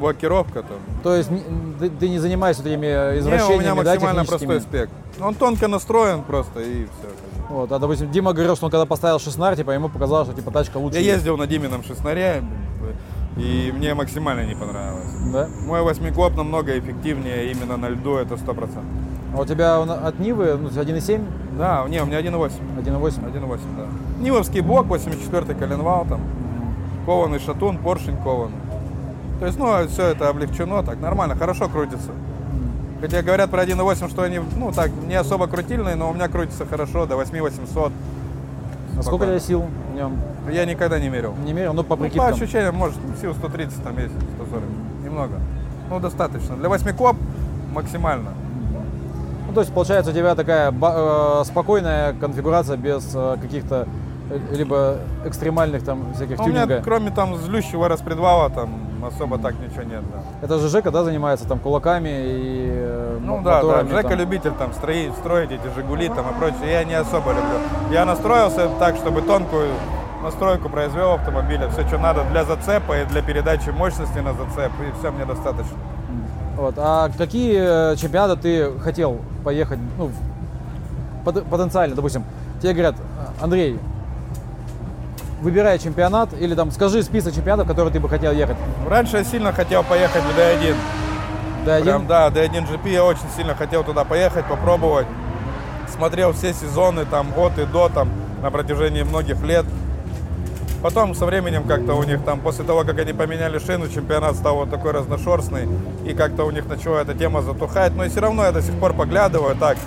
[0.00, 0.78] Блокировка там.
[1.02, 1.30] То есть
[1.78, 4.48] ты, ты не занимаешься вот этими Не, у извращениями, меня да, максимально техническими?
[4.48, 4.90] простой спек.
[5.20, 7.08] Он тонко настроен просто и все.
[7.48, 10.50] Вот, а, допустим, Дима говорил, что он когда поставил шестнар, типа, ему показалось, что, типа,
[10.50, 10.98] тачка лучше.
[10.98, 12.42] Я ездил на Димином шестнаре,
[13.36, 15.06] и мне максимально не понравилось.
[15.32, 15.48] Да?
[15.64, 18.84] Мой восьмиклоп намного эффективнее именно на льду, это 100%.
[19.34, 21.24] А у тебя он от Нивы, ну, 1.7,
[21.58, 22.50] Да, не, у меня 1.8.
[22.84, 23.32] 1.8?
[23.32, 23.86] 1.8, да.
[24.24, 26.20] Нивовский блок, 84-й коленвал, там,
[27.04, 28.56] кованый шатун, поршень кованый.
[29.40, 32.10] То есть, ну, все это облегчено, так, нормально, хорошо крутится.
[33.00, 36.64] Хотя говорят про 1.8, что они, ну, так, не особо крутильные, но у меня крутится
[36.64, 37.92] хорошо, до 8800.
[38.98, 40.18] А сколько тебя сил в нем?
[40.50, 41.34] Я никогда не мерил.
[41.44, 42.32] Не мерил, ну, по Ну, по прикидкам.
[42.32, 44.62] ощущениям, может, сил 130 там есть, 140.
[45.04, 45.34] Немного.
[45.90, 46.56] Ну, достаточно.
[46.56, 47.16] Для восьмиклоп
[47.74, 48.30] максимально.
[49.48, 53.86] Ну, то есть, получается, у тебя такая э, спокойная конфигурация без э, каких-то
[54.30, 54.96] э, либо
[55.26, 56.82] экстремальных там всяких Ну, у меня, тюнинга.
[56.82, 58.70] кроме там злющего распредвала, там
[59.06, 60.18] особо так ничего нет, да.
[60.42, 64.18] Это же Жека, да, занимается там кулаками и э, Ну да, да, Жека там.
[64.18, 67.58] любитель там строить, строить эти Жигули там и прочее, я не особо люблю.
[67.90, 69.70] Я настроился так, чтобы тонкую
[70.22, 74.98] настройку произвел автомобиля, все, что надо для зацепа и для передачи мощности на зацеп, и
[74.98, 75.76] все мне достаточно.
[76.56, 76.74] Вот.
[76.78, 80.10] А какие э, чемпионаты ты хотел поехать, ну,
[81.24, 82.24] потенциально, допустим,
[82.62, 82.94] тебе говорят,
[83.40, 83.78] Андрей,
[85.46, 88.56] выбирай чемпионат или там скажи список чемпионатов, в которые ты бы хотел ехать.
[88.88, 90.74] Раньше я сильно хотел поехать в D1.
[91.64, 91.82] D1?
[91.82, 95.06] Прям, да, D1 GP я очень сильно хотел туда поехать, попробовать.
[95.94, 98.08] Смотрел все сезоны там от и до там
[98.42, 99.64] на протяжении многих лет.
[100.82, 104.56] Потом со временем как-то у них там, после того, как они поменяли шину, чемпионат стал
[104.56, 105.68] вот такой разношерстный,
[106.04, 107.94] и как-то у них начала эта тема затухать.
[107.94, 109.78] Но и все равно я до сих пор поглядываю так,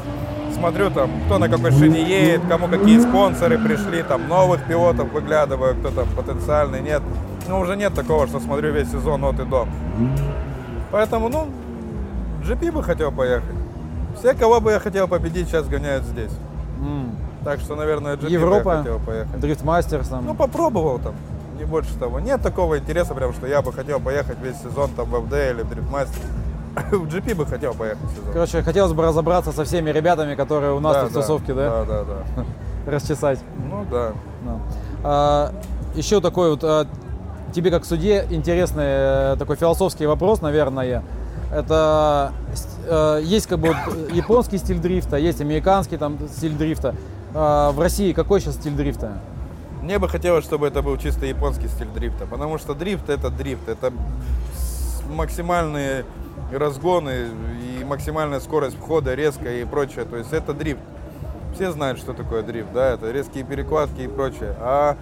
[0.53, 5.75] смотрю там, кто на какой шине едет, кому какие спонсоры пришли, там новых пилотов выглядываю,
[5.75, 7.01] кто там потенциальный, нет.
[7.47, 9.67] Ну, уже нет такого, что смотрю весь сезон от и до.
[10.91, 11.47] Поэтому, ну,
[12.43, 13.55] GP бы хотел поехать.
[14.17, 16.31] Все, кого бы я хотел победить, сейчас гоняют здесь.
[16.79, 17.15] М.
[17.43, 19.39] Так что, наверное, GP бы я Европа, хотел поехать.
[19.39, 20.25] Drift Masters там.
[20.25, 21.15] Ну, попробовал там,
[21.57, 22.19] не больше того.
[22.19, 25.62] Нет такого интереса, прям, что я бы хотел поехать весь сезон там в FD или
[25.62, 26.21] в Drift Masters.
[26.92, 28.34] В GP бы хотел поехать сезон.
[28.34, 31.86] Короче, хотелось бы разобраться со всеми ребятами, которые у нас Да, тут в тусовке, да?
[31.86, 32.46] Да, да, да.
[32.92, 33.39] Расчесать.
[33.70, 34.12] Ну, да.
[34.46, 34.60] Да.
[35.04, 35.54] А,
[35.96, 36.86] еще такой вот, а,
[37.54, 41.04] тебе как судье интересный э, такой философский вопрос, наверное.
[41.52, 42.32] Это
[42.88, 46.96] э, есть как бы вот японский стиль дрифта, есть американский там стиль дрифта.
[47.34, 49.13] А, в России какой сейчас стиль дрифта?
[49.82, 53.68] Мне бы хотелось, чтобы это был чисто японский стиль дрифта, потому что дрифт это дрифт,
[53.68, 53.92] это
[54.56, 55.02] с-
[56.49, 57.27] максимальные разгоны
[57.79, 60.05] и максимальная скорость входа, резкая и прочее.
[60.05, 60.79] То есть это дрифт.
[61.53, 64.55] Все знают, что такое дрифт, да, это резкие перекладки и прочее.
[64.59, 64.97] А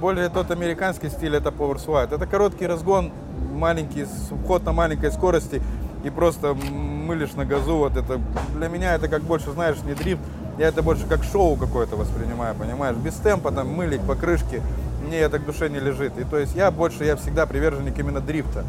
[0.00, 2.14] более тот американский стиль это power slide.
[2.14, 3.12] Это короткий разгон,
[3.52, 4.06] маленький
[4.44, 5.62] вход на маленькой скорости
[6.04, 7.76] и просто мылишь на газу.
[7.76, 8.20] Вот это
[8.54, 10.22] для меня это как больше, знаешь, не дрифт,
[10.58, 12.96] я это больше как шоу какое-то воспринимаю, понимаешь?
[12.96, 14.62] Без темпа там мылить по крышке,
[15.06, 16.18] мне это к душе не лежит.
[16.18, 18.64] И то есть я больше, я всегда приверженник именно дрифта.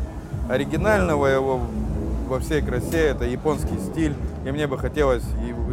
[0.49, 1.61] Оригинального его
[2.29, 4.13] во всей красе, это японский стиль.
[4.45, 5.23] И мне бы хотелось,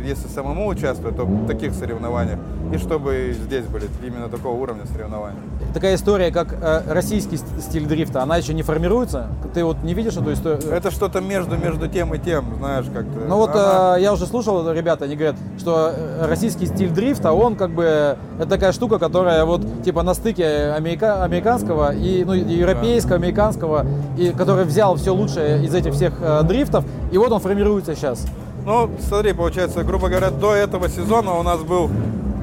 [0.05, 2.39] если самому участвовать, то в таких соревнованиях.
[2.73, 5.39] И чтобы здесь были именно такого уровня соревнований.
[5.73, 9.29] Такая история, как э, российский ст- стиль дрифта, она еще не формируется?
[9.55, 10.61] Ты вот не видишь эту историю?
[10.73, 13.21] Это что-то между, между тем и тем, знаешь, как-то.
[13.29, 17.33] Ну вот Она- э, я уже слушал, ребята, они говорят, что э, российский стиль дрифта,
[17.33, 22.33] он как бы, это такая штука, которая вот типа на стыке америка- американского и ну,
[22.33, 23.87] европейского, американского,
[24.19, 28.27] и который взял все лучшее из этих всех э, дрифтов, и вот он формируется сейчас.
[28.67, 31.89] Ну, смотри, получается, грубо говоря, до этого сезона у нас был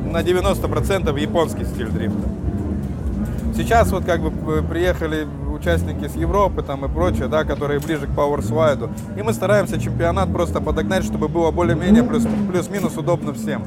[0.10, 2.30] на 90% японский стиль дрифта.
[3.54, 8.08] Сейчас вот как бы п- приехали участники с Европы там и прочее, да, которые ближе
[8.08, 8.90] к пауэрслайду.
[9.18, 13.64] И мы стараемся чемпионат просто подогнать, чтобы было более-менее плюс- плюс-минус удобно всем.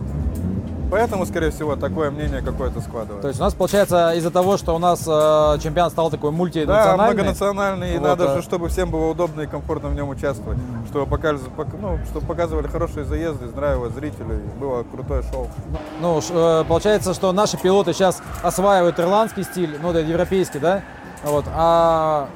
[0.91, 3.23] Поэтому, скорее всего, такое мнение какое-то складывается.
[3.23, 6.37] То есть у нас получается из-за того, что у нас э, чемпионат стал такой Да,
[6.37, 10.09] мультинациональный, многонациональный, и Вот, надо а- же, чтобы всем было удобно и комфортно в нем
[10.09, 10.59] участвовать.
[10.89, 15.49] Чтобы, показ- пок- ну, чтобы показывали хорошие заезды, нравилось зрителю, и было крутое шоу.
[16.01, 20.83] ну э, получается, что наши пилоты сейчас осваивают ирландский стиль, ну это европейский, да,
[21.25, 22.29] вот, а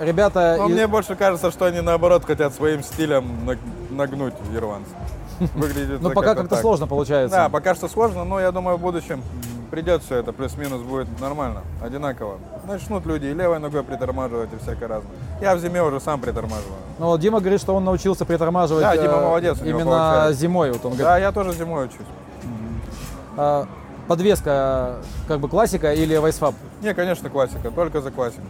[0.00, 3.58] ребята Но из- мне больше кажется, что они наоборот хотят своим стилем наг-
[3.90, 4.94] нагнуть ирландцев.
[5.54, 7.36] Выглядит ну пока как-то сложно получается.
[7.36, 9.22] Да, пока что сложно, но я думаю, в будущем
[9.70, 12.38] придет все это, плюс-минус будет нормально, одинаково.
[12.66, 15.12] Начнут люди и левой ногой притормаживать, и всякое разное.
[15.40, 16.76] Я в зиме уже сам притормаживаю.
[16.98, 20.28] Ну, вот Дима говорит, что он научился притормаживать Да, Дима э, молодец, у него именно
[20.32, 20.70] зимой.
[20.70, 22.06] Вот он говорит, Да, я тоже зимой учусь.
[23.36, 23.66] а,
[24.06, 26.54] подвеска как бы классика или вайсфаб?
[26.80, 28.42] Не, конечно, классика, только за классику.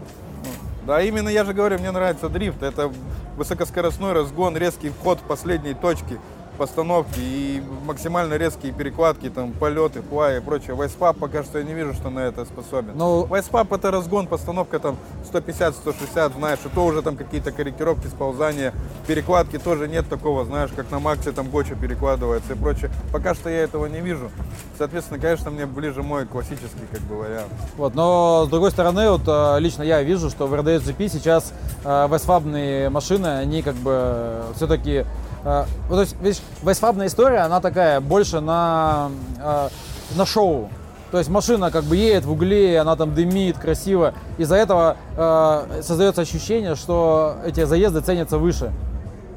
[0.44, 0.50] Ну,
[0.86, 2.62] Да, именно я же говорю, мне нравится дрифт.
[2.62, 2.90] Это
[3.36, 6.18] высокоскоростной разгон, резкий вход в последней точке
[6.54, 10.74] постановки и максимально резкие перекладки, там, полеты, флай и прочее.
[10.74, 12.92] Вайспап пока что я не вижу, что на это способен.
[12.94, 14.96] Ну- Вайспап это разгон, постановка там
[15.32, 18.72] 150-160, знаешь, и то уже там какие-то корректировки, сползания,
[19.06, 22.90] перекладки тоже нет такого, знаешь, как на Максе там Гоча перекладывается и прочее.
[23.12, 24.30] Пока что я этого не вижу.
[24.78, 27.48] Соответственно, конечно, мне ближе мой классический как бы вариант.
[27.76, 31.52] Вот, но с другой стороны, вот э, лично я вижу, что в RDS GP сейчас
[31.84, 35.04] э, вайсфабные машины, они как бы все-таки...
[35.44, 39.68] Э, вот, то есть, видишь, вайсфабная история, она такая больше на, э,
[40.16, 40.70] на шоу.
[41.10, 44.14] То есть машина как бы едет в угле, она там дымит красиво.
[44.36, 48.72] Из-за этого э, создается ощущение, что эти заезды ценятся выше.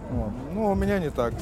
[0.09, 0.31] Вот.
[0.53, 1.33] Ну, у меня не так.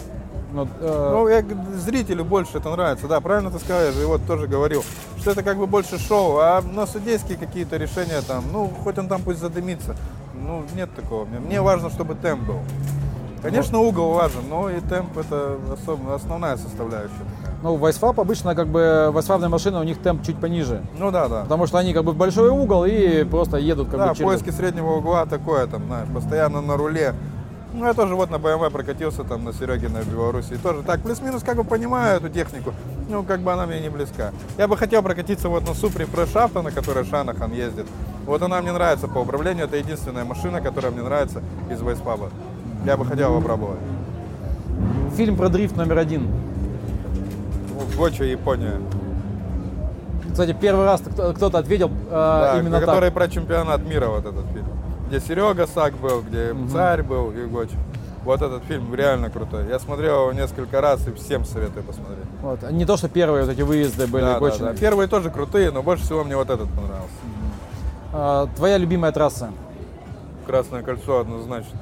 [0.51, 1.43] Ну, э, Ну, я,
[1.77, 4.83] зрителю больше это нравится, да, правильно ты сказал, я же вот тоже говорил,
[5.19, 9.07] что это как бы больше шоу, а на судейские какие-то решения там, ну, хоть он
[9.07, 9.95] там пусть задымится,
[10.33, 12.59] ну, нет такого, мне, мне важно, чтобы темп был.
[13.45, 15.57] Конечно, угол важен, но и темп это
[16.13, 17.25] основная составляющая
[17.65, 20.83] ну, вайсфаб обычно как бы вайсфабные машины, у них темп чуть пониже.
[20.99, 21.41] Ну да, да.
[21.41, 24.29] Потому что они как бы в большой угол и просто едут как Да, бы через...
[24.29, 27.15] поиски среднего угла такое, там, знаешь, постоянно на руле.
[27.73, 30.53] Ну, я тоже вот на BMW прокатился там на Серегиной в Беларуси.
[30.53, 32.71] И тоже так, плюс-минус как бы понимаю эту технику.
[33.09, 34.31] Ну, как бы она мне не близка.
[34.59, 37.87] Я бы хотел прокатиться вот на Супре Прошафта, на которой Шанахан ездит.
[38.25, 39.65] Вот она мне нравится по управлению.
[39.65, 42.29] Это единственная машина, которая мне нравится из Вайспаба.
[42.83, 43.79] Я бы хотел попробовать.
[45.15, 46.27] Фильм про дрифт номер один.
[47.79, 48.79] В Гоча, Япония.
[50.31, 53.13] Кстати, первый раз кто- кто-то ответил э, Да, именно который так.
[53.13, 54.65] про чемпионат мира вот этот фильм.
[55.07, 57.69] Где Серега Сак был, где царь был, Егоч.
[58.25, 59.67] Вот этот фильм реально крутой.
[59.69, 62.25] Я смотрел его несколько раз и всем советую посмотреть.
[62.41, 62.69] Вот.
[62.71, 64.59] Не то, что первые вот эти выезды были Да, да, очень.
[64.65, 64.73] да.
[64.73, 67.13] Первые тоже крутые, но больше всего мне вот этот понравился.
[68.11, 69.51] А, твоя любимая трасса?
[70.47, 71.77] Красное кольцо однозначно.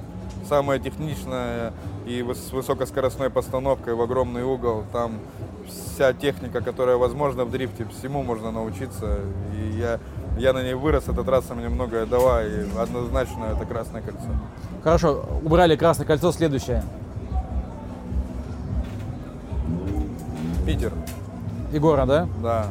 [0.54, 1.74] Самое техничное
[2.06, 4.84] и с высокоскоростной постановкой в огромный угол.
[4.94, 5.13] Там
[5.68, 9.18] вся техника, которая возможна в дрифте, всему можно научиться.
[9.58, 10.00] И я,
[10.38, 14.28] я на ней вырос, эта трасса мне многое дала, и однозначно это Красное кольцо.
[14.84, 16.84] Хорошо, убрали красное кольцо, следующее.
[20.68, 20.92] Питер,
[21.72, 22.28] Егора, да?
[22.44, 22.68] да.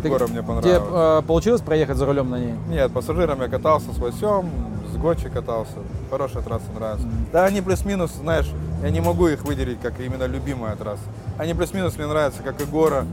[0.00, 0.88] Ты- Егора мне Тебе понравилось.
[0.92, 2.54] э, получилось проехать за рулем на ней?
[2.68, 4.48] Нет, пассажиром я катался с Васем,
[4.96, 5.74] с Гочи катался.
[6.10, 7.06] Хорошая трасса нравится.
[7.32, 8.50] Да, они плюс-минус, знаешь,
[8.82, 11.02] я не могу их выделить как именно любимая трасса.
[11.38, 13.04] Они плюс-минус мне нравятся, как и Гора.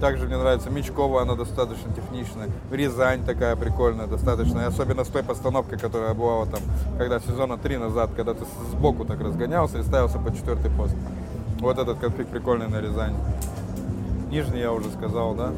[0.00, 2.48] Также мне нравится Мечкова, она достаточно техничная.
[2.70, 4.60] Рязань такая прикольная, достаточно.
[4.60, 6.60] И особенно с той постановкой, которая бывала там,
[6.98, 10.94] когда сезона три назад, когда ты сбоку так разгонялся и ставился под четвертый пост.
[11.60, 13.16] Вот этот конфликт прикольный на Рязани.
[14.30, 15.52] Нижний я уже сказал, да?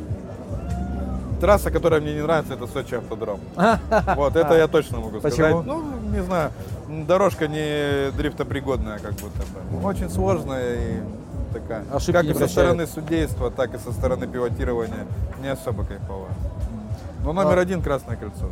[1.45, 3.39] Трасса, которая мне не нравится, это Сочи автодром.
[4.17, 5.55] Вот, это я точно могу сказать.
[5.67, 6.53] Ну, не знаю,
[6.89, 9.87] дорожка не дрифтопригодная, как будто бы.
[9.87, 11.01] Очень сложная и
[11.53, 11.85] такая.
[11.93, 15.07] Ошибки как и со стороны судейства, так и со стороны пилотирования.
[15.43, 16.33] Не особо кайфовая.
[17.23, 17.61] Но номер А.
[17.61, 18.47] один Красное кольцо.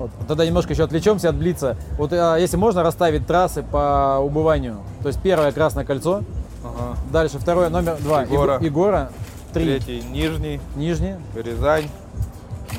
[0.00, 0.10] Вот.
[0.26, 1.76] Тогда немножко еще отвлечемся от Блица.
[1.96, 4.78] Вот а, если можно расставить трассы по убыванию.
[5.02, 6.24] То есть первое красное кольцо,
[6.64, 6.98] Ага.
[7.12, 8.22] дальше второе номер два.
[8.22, 8.58] Егора.
[8.60, 9.10] Егора.
[9.52, 9.78] Три.
[9.78, 11.14] Третий Нижний, Нижний.
[11.36, 11.84] Рязань,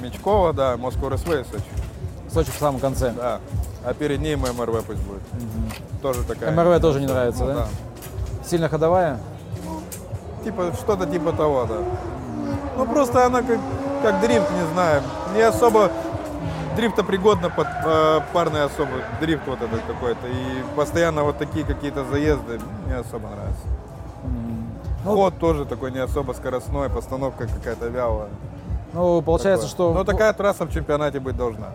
[0.02, 1.64] Мечкова, да, Москва РСВ и Сочи.
[2.32, 3.12] Сочи в самом конце.
[3.12, 3.40] Да.
[3.86, 5.22] А перед ней МРВ пусть будет.
[6.02, 6.52] Тоже такая.
[6.52, 7.68] МРВ тоже не нравится, Ну да?
[8.46, 9.20] Сильно ходовая?
[10.44, 11.76] Типа, что-то типа того, да.
[12.78, 13.60] Ну, просто она как,
[14.04, 15.02] как дрифт, не знаю.
[15.34, 15.92] Не особо
[16.76, 20.28] дрифтопригодна под э, парный особо дрифт вот этот какой-то.
[20.28, 23.68] И постоянно вот такие какие-то заезды не особо нравятся.
[25.06, 28.30] Ну, Ход тоже такой не особо скоростной, постановка какая-то вялая.
[28.96, 29.92] Ну, получается, Такое.
[29.92, 29.94] что...
[29.94, 31.68] Ну, такая трасса в чемпионате быть должна.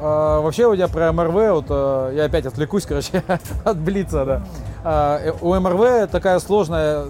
[0.00, 3.22] А, вообще у тебя про МРВ, вот а, я опять отвлекусь, короче,
[3.64, 4.42] от Блица, да.
[4.82, 7.04] А, э, у МРВ такая сложная,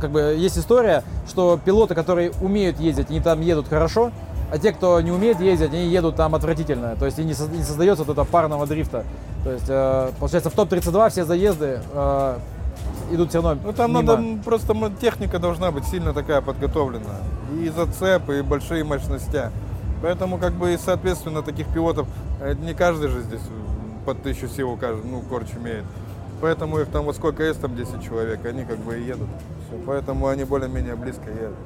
[0.00, 4.12] как бы есть история, что пилоты, которые умеют ездить, они там едут хорошо,
[4.50, 6.96] а те, кто не умеет ездить, они едут там отвратительно.
[6.96, 9.04] То есть и не, со- не создается вот этого парного дрифта.
[9.44, 12.36] То есть, э, получается, в топ-32 все заезды э,
[13.10, 14.02] идут все равно Ну там мимо.
[14.02, 17.20] надо просто техника должна быть сильно такая подготовленная.
[17.60, 19.50] И зацепы, и большие мощности.
[20.02, 22.08] Поэтому как бы и соответственно таких пилотов
[22.40, 23.42] э, не каждый же здесь
[24.04, 25.84] под тысячу сил ну, корч имеет.
[26.40, 29.28] Поэтому их там вот сколько есть, там 10 человек, они как бы и едут.
[29.68, 31.56] Всё, Поэтому они более-менее близко едут.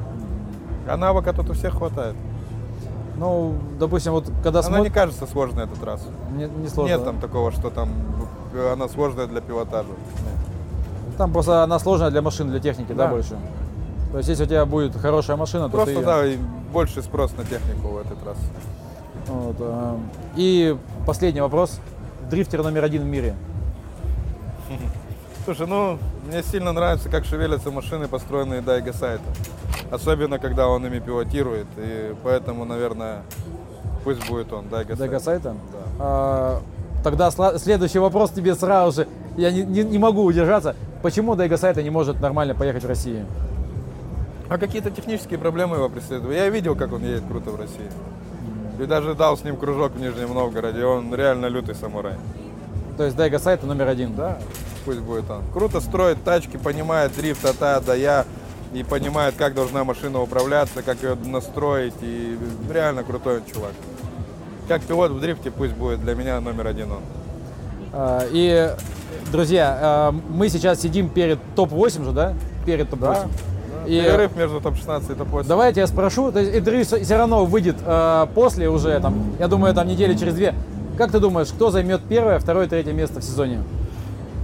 [0.86, 2.14] А навыка тут у всех хватает.
[3.16, 6.08] Ну, допустим, вот когда Она не кажется сложной, эта трасса.
[6.32, 6.92] Не, не сложно.
[6.92, 7.06] Нет да?
[7.06, 7.88] там такого, что там
[8.52, 9.88] э, она сложная для пилотажа.
[11.16, 13.08] Там просто она сложная для машин, для техники, да, Да.
[13.08, 13.36] больше.
[14.12, 16.36] То есть, если у тебя будет хорошая машина, то ты Просто её- да, и
[16.72, 18.40] больше спрос на технику в этой трассе.
[19.28, 19.98] Вот, а,
[20.36, 20.76] и
[21.06, 21.80] последний вопрос.
[22.30, 23.34] Дрифтер номер один в мире.
[25.44, 25.98] Слушай, ну,
[26.28, 29.22] мне сильно нравится, как шевелятся машины, построенные Дайга сайта.
[29.90, 31.66] Особенно, когда он ими пилотирует.
[31.76, 33.22] И поэтому, наверное,
[34.02, 35.54] пусть будет он, Дайга Дайга сайта?
[35.72, 35.78] Да.
[36.00, 36.62] А,
[37.04, 39.08] тогда следующий вопрос тебе сразу же.
[39.36, 40.74] Я не, не- не могу удержаться.
[41.02, 43.24] Почему Дайга сайта не может нормально поехать в России?
[44.48, 46.34] А какие-то технические проблемы его преследуют.
[46.36, 47.90] Я видел, как он едет круто в России.
[48.78, 50.84] И даже дал с ним кружок в Нижнем Новгороде.
[50.84, 52.14] Он реально лютый самурай.
[52.96, 54.14] То есть Дайга сайта номер один.
[54.14, 54.38] Да,
[54.84, 55.42] пусть будет он.
[55.52, 58.24] Круто строит тачки, понимает дрифт от А до Я.
[58.72, 61.94] И понимает, как должна машина управляться, как ее настроить.
[62.02, 62.38] И
[62.72, 63.72] реально крутой он чувак.
[64.68, 67.00] Как пилот в дрифте пусть будет для меня номер один он.
[67.92, 68.74] А, и,
[69.30, 72.34] друзья, а, мы сейчас сидим перед топ-8 же, да?
[72.64, 73.00] Перед топ-8.
[73.02, 73.26] Да.
[73.86, 75.46] И Перерыв между топ-16 и топ-8.
[75.46, 79.74] Давайте я спрошу, то есть интервью все равно выйдет э, после уже, там, я думаю,
[79.74, 80.54] там недели через две.
[80.98, 83.62] Как ты думаешь, кто займет первое, второе, третье место в сезоне?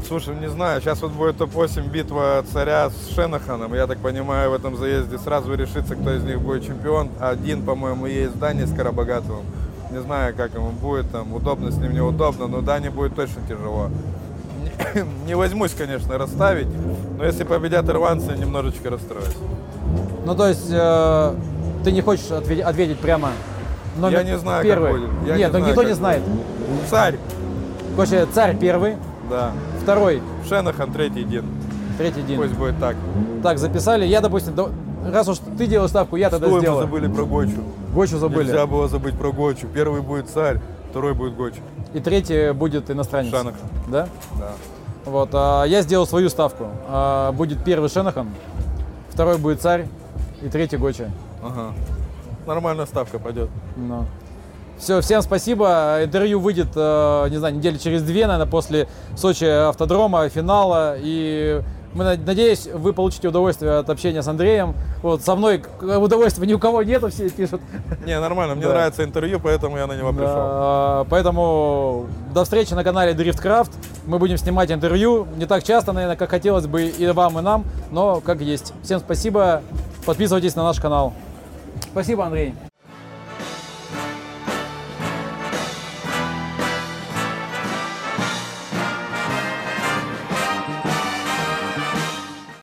[0.07, 3.73] Слушай, не знаю, сейчас вот будет топ-8 битва царя с Шенаханом.
[3.75, 7.09] Я так понимаю, в этом заезде сразу решится, кто из них будет чемпион.
[7.19, 9.45] Один, по-моему, есть Дани с Карабогатовым.
[9.91, 13.91] Не знаю, как ему будет, там, удобно с ним, неудобно, но Дани будет точно тяжело.
[15.27, 16.69] Не, возьмусь, конечно, расставить,
[17.19, 19.37] но если победят ирландцы, немножечко расстроюсь.
[20.25, 21.35] Ну, то есть, э,
[21.85, 23.31] ты не хочешь отве- ответить прямо
[23.99, 24.93] номер Я не знаю, как первый?
[24.93, 25.11] будет.
[25.27, 26.23] Я Нет, не ну знаю, никто как не знает.
[26.89, 27.17] Царь,
[27.97, 28.97] Короче, царь первый,
[29.31, 29.51] да.
[29.83, 31.45] второй, Шенахан третий Дин.
[31.99, 32.39] третий день.
[32.39, 32.97] Пусть будет так.
[33.43, 34.07] Так, записали.
[34.07, 34.69] Я, допустим, да-
[35.13, 36.87] раз уж ты делал ставку, я тогда Стой, мы сделаю.
[36.87, 37.59] забыли про Гочу.
[37.93, 38.47] Гочу забыли.
[38.47, 39.67] Нельзя было забыть про Гочу.
[39.75, 40.61] Первый будет царь,
[40.93, 41.63] второй будет Гочу.
[41.95, 43.31] И третий будет иностранец.
[43.31, 43.61] Шанахан.
[43.89, 44.09] Да?
[44.39, 44.53] Да.
[45.07, 46.67] Вот, а, я сделал свою ставку.
[46.87, 48.29] А, будет первый Шенахан,
[49.09, 49.87] второй будет царь
[50.43, 51.11] и третий Гоча.
[51.43, 51.73] Ага.
[52.47, 53.49] Нормальная ставка пойдет.
[53.77, 54.05] Ну.
[54.79, 56.01] Все, всем спасибо.
[56.05, 60.97] Интервью выйдет, э, не знаю, недели через две, наверное, после Сочи автодрома, финала.
[60.99, 61.63] И
[61.95, 64.75] мы, над- надеюсь, вы получите удовольствие от общения с Андреем.
[65.03, 67.61] Вот, со мной удовольствия ни у кого нету, все пишут.
[68.07, 68.55] Не, нормально.
[68.55, 68.71] Мне Да.
[68.73, 70.35] нравится интервью, поэтому я на него пришел.
[70.35, 73.71] Да, поэтому до встречи на канале Driftcraft.
[74.07, 75.27] Мы будем снимать интервью.
[75.37, 78.73] Не так часто, наверное, как хотелось бы и вам, и нам, но как есть.
[78.83, 79.63] Всем спасибо.
[80.07, 81.13] Подписывайтесь на наш канал.
[81.93, 82.55] Спасибо, Андрей.